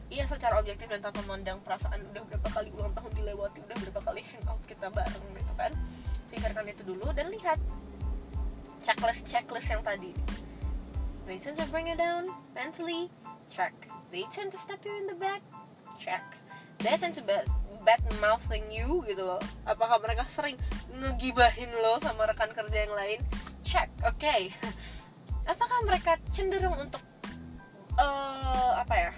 [0.09, 4.01] iya secara objektif dan tanpa memandang perasaan udah berapa kali ulang tahun dilewati udah berapa
[4.01, 5.71] kali hangout kita bareng gitu kan.
[6.25, 7.61] Singkirkan itu dulu dan lihat
[8.81, 10.11] checklist checklist yang tadi.
[11.25, 13.09] They tend to bring you down mentally.
[13.49, 13.73] Check.
[14.09, 15.41] They tend to step you in the back.
[15.97, 16.21] Check.
[16.81, 17.47] They tend to bad,
[17.85, 19.39] bad mouthing you gitu loh.
[19.63, 20.57] Apakah mereka sering
[20.89, 23.19] ngegibahin lo sama rekan kerja yang lain?
[23.61, 24.17] Check oke.
[24.17, 24.49] Okay.
[25.53, 27.01] apakah mereka cenderung untuk
[28.01, 29.13] uh, apa ya?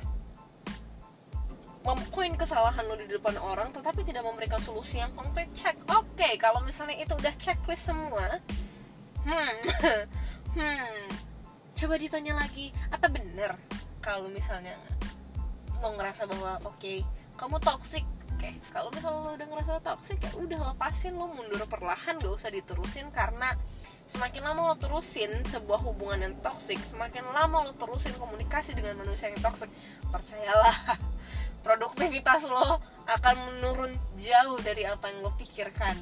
[1.88, 5.48] Mempoin kesalahan lo di depan orang tetapi tidak memberikan solusi yang konkret?
[5.56, 6.20] Cek oke.
[6.20, 8.44] Okay, kalau misalnya itu udah checklist semua
[9.28, 9.56] hmm
[10.58, 11.04] hmm.
[11.78, 13.54] Coba ditanya lagi apa bener
[14.00, 14.74] kalau misalnya
[15.84, 17.04] lo ngerasa bahwa oke okay,
[17.38, 18.54] kamu toxic okay.
[18.70, 23.10] kalau misalnya lo udah ngerasa toxic ya udah lepasin lo mundur perlahan gak usah diterusin
[23.10, 23.58] karena
[24.08, 29.28] semakin lama lo terusin sebuah hubungan yang toxic semakin lama lo terusin komunikasi dengan manusia
[29.28, 29.68] yang toxic
[30.08, 30.76] percayalah
[31.68, 35.96] produktivitas lo akan menurun jauh dari apa yang lo pikirkan.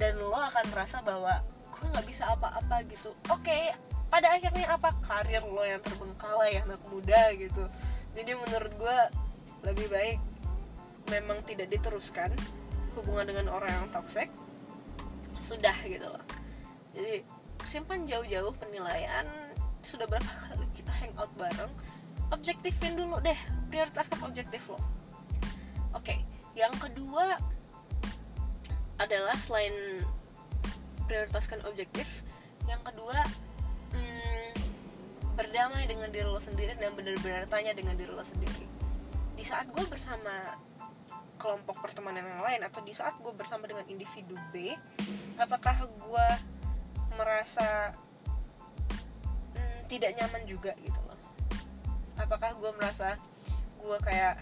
[0.00, 3.12] Dan lo akan merasa bahwa gue nggak bisa apa-apa gitu.
[3.28, 3.62] Oke okay,
[4.08, 4.96] pada akhirnya apa?
[5.04, 7.68] Karir lo yang terbengkalai anak muda gitu.
[8.16, 8.98] Jadi menurut gue
[9.68, 10.18] lebih baik
[11.10, 12.30] memang tidak diteruskan
[12.94, 14.28] hubungan dengan orang yang toxic
[15.42, 16.24] sudah gitu loh
[16.94, 17.26] jadi
[17.66, 19.26] simpan jauh-jauh penilaian
[19.82, 21.72] sudah berapa kali kita hangout bareng
[22.30, 23.36] objektifin dulu deh
[23.68, 24.84] prioritaskan objektif lo oke
[25.98, 26.22] okay.
[26.54, 27.40] yang kedua
[29.02, 30.04] adalah selain
[31.10, 32.22] prioritaskan objektif
[32.70, 33.18] yang kedua
[33.90, 34.50] hmm,
[35.34, 38.64] berdamai dengan diri lo sendiri dan benar-benar tanya dengan diri lo sendiri
[39.34, 40.54] di saat gue bersama
[41.42, 44.70] kelompok pertemanan yang lain atau di saat gue bersama dengan individu B
[45.34, 46.26] apakah gue
[47.18, 47.90] merasa
[49.58, 51.18] hmm, tidak nyaman juga gitu loh?
[52.14, 53.18] Apakah gue merasa
[53.82, 54.38] gue kayak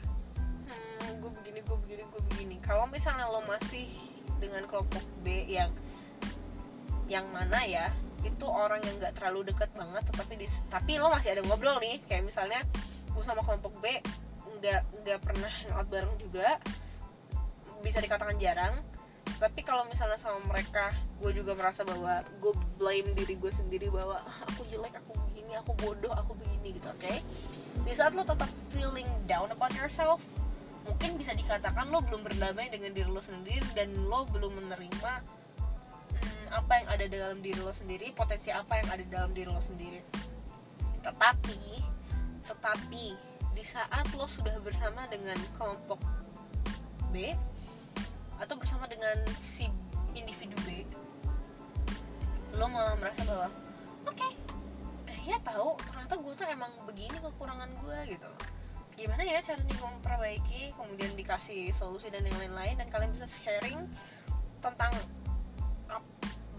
[0.69, 2.57] hmm, gue begini gue begini gue begini?
[2.61, 3.89] Kalau misalnya lo masih
[4.37, 5.73] dengan kelompok B yang
[7.11, 7.91] yang mana ya
[8.23, 11.99] itu orang yang nggak terlalu dekat banget tetapi di, tapi lo masih ada ngobrol nih
[12.07, 12.61] kayak misalnya
[13.11, 13.99] gue sama kelompok B
[14.61, 16.61] nggak nggak pernah hangout bareng juga
[17.81, 18.77] bisa dikatakan jarang
[19.41, 24.21] tapi kalau misalnya sama mereka gue juga merasa bahwa gue blame diri gue sendiri bahwa
[24.21, 27.25] ah, aku jelek aku begini aku bodoh aku begini gitu oke okay?
[27.85, 30.21] di saat lo tetap feeling down about yourself
[30.85, 35.13] mungkin bisa dikatakan lo belum berdamai dengan diri lo sendiri dan lo belum menerima
[36.21, 39.63] hmm, apa yang ada dalam diri lo sendiri potensi apa yang ada dalam diri lo
[39.63, 40.01] sendiri
[41.01, 41.81] tetapi
[42.45, 43.05] tetapi
[43.57, 46.01] di saat lo sudah bersama dengan kelompok
[47.09, 47.33] B
[48.41, 49.69] atau bersama dengan si
[50.17, 50.89] individu B
[52.57, 53.49] lo malah merasa bahwa
[54.09, 54.33] oke okay,
[55.07, 58.31] eh, ya tahu ternyata gue tuh emang begini kekurangan gue gitu.
[58.99, 63.87] Gimana ya caranya gue memperbaiki kemudian dikasih solusi dan yang lain-lain dan kalian bisa sharing
[64.61, 64.93] tentang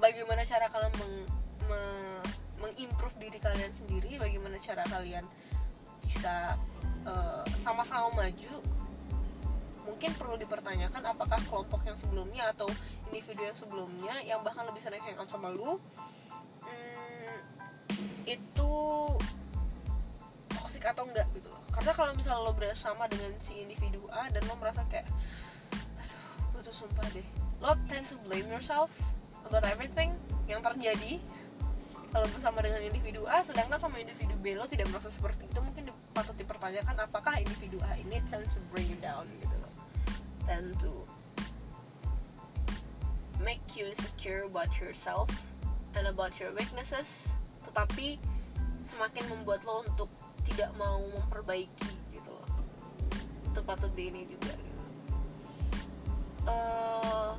[0.02, 1.16] bagaimana cara kalian meng,
[1.70, 1.82] me,
[2.58, 5.28] mengimprove diri kalian sendiri bagaimana cara kalian
[6.02, 6.58] bisa
[7.06, 8.54] uh, sama-sama maju
[9.92, 12.66] mungkin perlu dipertanyakan apakah kelompok yang sebelumnya atau
[13.12, 15.76] individu yang sebelumnya yang bahkan lebih sering hangout sama lu
[16.64, 17.38] hmm,
[18.24, 18.74] itu
[20.48, 21.60] toxic atau enggak gitu loh.
[21.76, 25.06] Karena kalau misalnya lo bersama dengan si individu A dan lo merasa kayak
[26.00, 26.24] aduh
[26.56, 27.28] gue tuh sumpah deh.
[27.60, 28.90] Lo tend to blame yourself
[29.44, 30.16] about everything
[30.48, 31.20] yang terjadi
[32.12, 35.60] kalau bersama dengan individu A sedangkan sama individu B lo tidak merasa seperti itu.
[35.60, 39.61] Mungkin patut dipertanyakan apakah individu A ini tend to bring you down gitu
[40.48, 40.92] tend to
[43.42, 45.30] make you insecure about yourself
[45.98, 47.30] and about your weaknesses
[47.66, 48.22] tetapi
[48.82, 50.10] semakin membuat lo untuk
[50.44, 52.48] tidak mau memperbaiki gitu loh.
[53.48, 54.84] Itu patut di ini juga gitu.
[56.50, 57.38] Uh,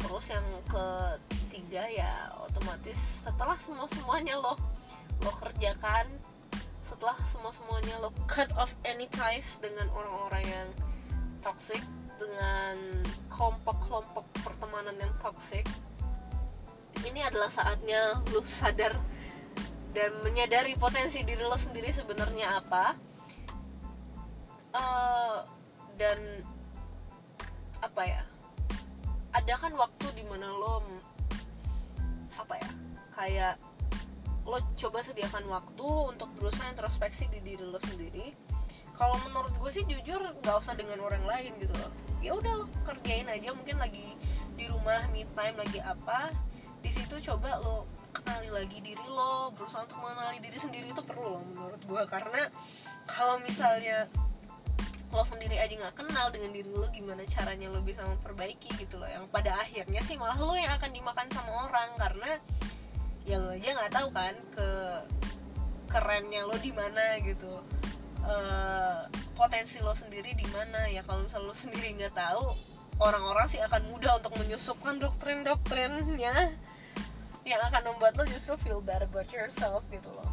[0.00, 2.96] terus yang ketiga ya otomatis
[3.28, 4.56] setelah semua semuanya lo
[5.20, 6.08] lo kerjakan
[6.80, 10.68] setelah semua semuanya lo cut off any ties dengan orang-orang yang
[11.48, 11.80] toxic
[12.20, 12.76] dengan
[13.32, 15.64] kelompok-kelompok pertemanan yang toxic
[17.06, 18.92] ini adalah saatnya lu sadar
[19.96, 22.92] dan menyadari potensi diri lo sendiri sebenarnya apa.
[24.76, 25.40] Uh,
[25.96, 26.44] dan
[27.80, 28.22] apa ya?
[29.32, 30.84] Ada kan waktu di mana lo
[32.36, 32.70] apa ya?
[33.14, 33.54] Kayak
[34.44, 38.47] lo coba sediakan waktu untuk berusaha introspeksi di diri lo sendiri
[38.98, 41.92] kalau menurut gue sih jujur nggak usah dengan orang lain gitu loh.
[42.18, 44.18] Ya udah lo kerjain aja mungkin lagi
[44.58, 46.34] di rumah me time lagi apa
[46.82, 51.38] di situ coba lo kenali lagi diri lo berusaha untuk mengenali diri sendiri itu perlu
[51.38, 52.50] loh menurut gue karena
[53.06, 54.10] kalau misalnya
[55.08, 59.06] lo sendiri aja nggak kenal dengan diri lo gimana caranya lo bisa memperbaiki gitu loh.
[59.06, 62.30] Yang pada akhirnya sih malah lo yang akan dimakan sama orang karena
[63.22, 64.68] ya lo aja nggak tahu kan ke
[65.88, 67.62] kerennya lo di mana gitu
[68.28, 71.02] uh, potensi lo sendiri di mana ya.
[71.02, 72.54] Kalau misalnya lo sendiri nggak tahu
[72.98, 76.52] orang-orang sih akan mudah untuk menyusupkan doktrin-doktrinnya
[77.48, 80.28] yang akan membuat lo justru feel bad about yourself gitu loh.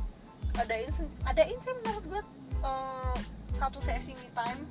[0.60, 2.22] Ada insen ada insen menurut gue
[2.66, 3.16] uh,
[3.56, 4.62] satu sesi me time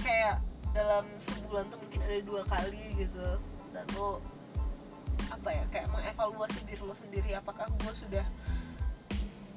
[0.00, 0.40] kayak
[0.72, 3.36] dalam sebulan tuh mungkin ada dua kali gitu.
[3.74, 4.24] Dan lo
[5.32, 8.24] apa ya kayak mengevaluasi diri lo sendiri apakah gue sudah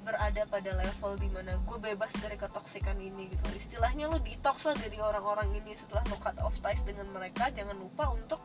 [0.09, 3.45] berada pada level di mana gue bebas dari ketoksikan ini gitu.
[3.53, 7.53] Istilahnya lo detox lah dari orang-orang ini setelah lo cut off ties dengan mereka.
[7.53, 8.41] Jangan lupa untuk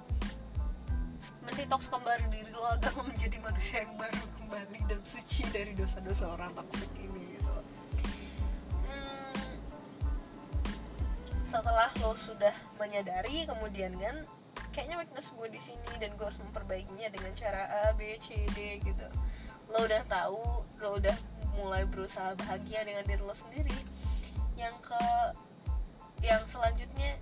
[1.40, 6.37] mendetox kembali diri lo agar lo menjadi manusia yang baru kembali dan suci dari dosa-dosa
[6.37, 7.53] orang toksik ini gitu.
[8.85, 9.53] Hmm,
[11.48, 14.20] setelah lo sudah menyadari kemudian kan
[14.72, 18.85] kayaknya weakness gue di sini dan gue harus memperbaikinya dengan cara A B C D
[18.85, 19.09] gitu.
[19.72, 20.44] Lo udah tahu
[20.81, 21.16] lo udah
[21.56, 23.76] mulai berusaha bahagia dengan diri lo sendiri.
[24.54, 25.02] Yang ke
[26.24, 27.20] yang selanjutnya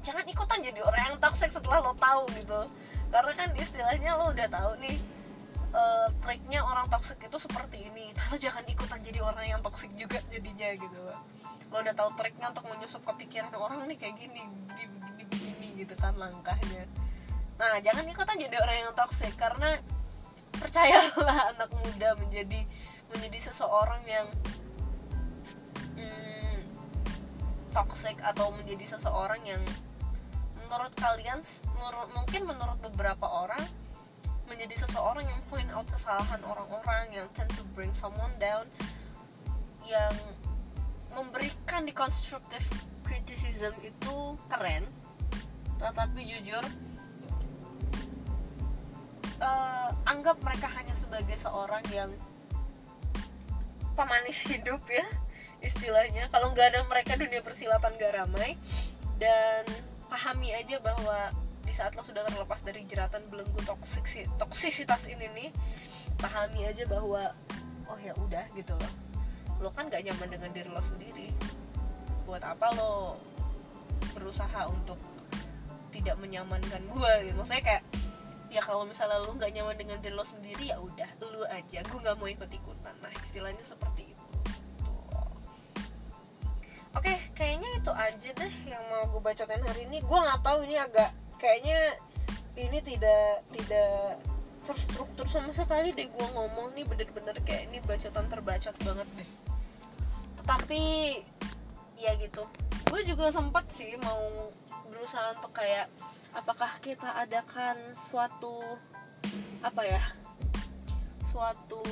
[0.00, 2.60] jangan ikutan jadi orang yang toxic setelah lo tahu gitu.
[3.10, 4.96] Karena kan istilahnya lo udah tahu nih
[5.74, 8.14] uh, triknya orang toxic itu seperti ini.
[8.30, 11.00] Lo jangan ikutan jadi orang yang toxic juga jadinya gitu.
[11.70, 15.94] Lo udah tahu triknya untuk menyusup ke pikiran orang nih kayak gini begini begini gitu
[15.98, 16.86] kan langkahnya.
[17.60, 19.76] Nah jangan ikutan jadi orang yang toxic karena
[20.56, 22.60] percayalah anak muda menjadi
[23.10, 24.26] menjadi seseorang yang
[25.98, 26.58] hmm,
[27.74, 29.62] toxic atau menjadi seseorang yang
[30.70, 31.42] menurut kalian
[32.14, 33.62] mungkin menurut beberapa orang
[34.46, 38.66] menjadi seseorang yang point out kesalahan orang-orang yang tend to bring someone down
[39.86, 40.14] yang
[41.10, 42.66] memberikan deconstructive
[43.02, 44.86] criticism itu keren
[45.82, 46.62] tetapi jujur
[49.42, 52.10] uh, anggap mereka hanya sebagai seorang yang
[53.94, 55.06] pemanis hidup ya
[55.60, 56.28] istilahnya.
[56.32, 58.56] Kalau nggak ada mereka dunia persilatan gak ramai.
[59.20, 59.68] Dan
[60.08, 61.28] pahami aja bahwa
[61.62, 65.50] di saat lo sudah terlepas dari jeratan belenggu toksik toksisitas ini nih
[66.18, 67.30] pahami aja bahwa
[67.86, 68.92] oh ya udah gitu loh.
[69.60, 71.28] Lo kan gak nyaman dengan diri lo sendiri.
[72.24, 73.20] Buat apa lo
[74.16, 74.96] berusaha untuk
[75.90, 77.82] tidak menyamankan gue gitu maksudnya kayak
[78.50, 81.78] ya kalau misalnya lu nggak nyaman dengan diri lo sendiri ya udah lu aja.
[81.86, 84.26] Gue nggak mau ikut ikutan nah istilahnya seperti itu.
[86.98, 90.02] Oke kayaknya itu aja deh yang mau gue bacotin hari ini.
[90.02, 91.94] Gue nggak tahu ini agak kayaknya
[92.58, 94.18] ini tidak tidak
[94.66, 96.82] terstruktur sama sekali deh gue ngomong nih.
[96.90, 99.30] Bener-bener kayak ini bacotan terbacot banget deh.
[100.42, 100.82] Tetapi
[102.02, 102.42] ya gitu.
[102.90, 104.50] Gue juga sempet sih mau
[104.90, 105.86] berusaha untuk kayak
[106.34, 108.78] apakah kita adakan suatu
[109.60, 110.02] apa ya
[111.26, 111.82] suatu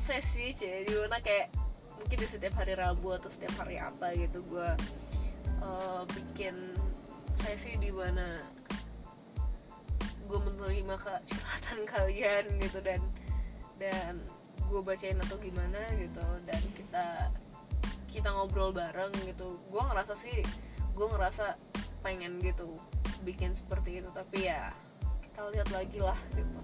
[0.00, 1.54] sesi jadi mana kayak
[1.96, 4.70] mungkin di setiap hari Rabu atau setiap hari apa gitu gue
[5.62, 6.74] uh, bikin
[7.38, 8.42] sesi di mana
[10.26, 13.00] gue menerima curhatan kalian gitu dan
[13.78, 14.18] dan
[14.72, 17.28] gue bacain atau gimana gitu dan kita
[18.12, 19.56] kita ngobrol bareng gitu.
[19.72, 20.44] Gue ngerasa sih
[20.92, 21.56] gue ngerasa
[22.02, 22.76] pengen gitu
[23.22, 24.74] bikin seperti itu tapi ya
[25.22, 26.60] kita lihat lagi lah gitu.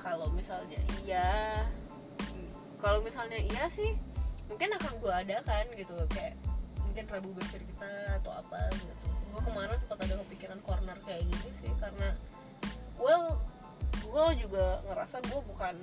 [0.00, 1.62] Kalau misalnya iya
[2.80, 3.96] kalau misalnya iya sih
[4.48, 6.36] mungkin akan gue adakan gitu kayak
[6.84, 9.06] mungkin Rabu bercerita atau apa gitu.
[9.32, 12.16] Gue kemarin sempat ada kepikiran corner kayak gini sih karena
[13.00, 13.40] well
[14.04, 15.76] gue juga ngerasa gue bukan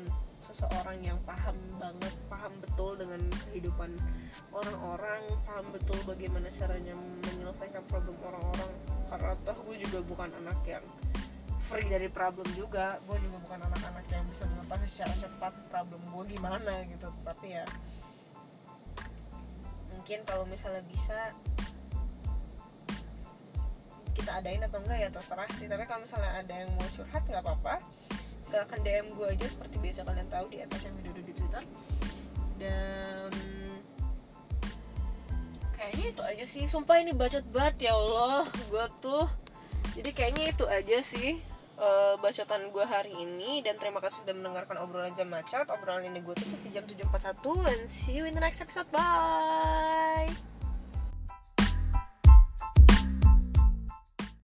[0.49, 3.93] seseorang yang paham banget paham betul dengan kehidupan
[4.49, 6.97] orang-orang paham betul bagaimana caranya
[7.29, 8.71] menyelesaikan problem orang-orang.
[9.11, 10.85] Karena toh gue juga bukan anak yang
[11.69, 12.97] free dari problem juga.
[13.05, 17.07] Gue juga bukan anak-anak yang bisa mengetahui secara cepat problem gue gimana gitu.
[17.21, 17.65] Tapi ya
[19.93, 21.35] mungkin kalau misalnya bisa
[24.11, 25.69] kita adain atau enggak ya terserah sih.
[25.69, 28.00] Tapi kalau misalnya ada yang mau curhat nggak apa-apa
[28.51, 31.63] silahkan DM gue aja seperti biasa kalian tahu di atas yang video di Twitter.
[32.59, 33.31] Dan
[35.71, 36.63] kayaknya itu aja sih.
[36.67, 38.43] Sumpah ini bacot banget ya Allah.
[38.67, 39.25] Gue tuh
[39.95, 41.39] jadi kayaknya itu aja sih
[41.79, 43.63] uh, bacotan gue hari ini.
[43.63, 47.71] Dan terima kasih sudah mendengarkan obrolan jam macet obrolan ini gue tutup di jam 7.41
[47.71, 48.91] and see you in the next episode.
[48.91, 50.50] Bye